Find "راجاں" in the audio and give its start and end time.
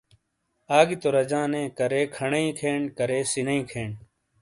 1.15-1.47